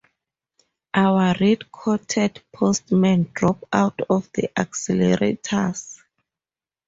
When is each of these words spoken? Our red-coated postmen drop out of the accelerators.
Our 0.95 1.35
red-coated 1.39 2.41
postmen 2.51 3.29
drop 3.35 3.65
out 3.71 3.99
of 4.09 4.31
the 4.33 4.49
accelerators. 4.57 5.99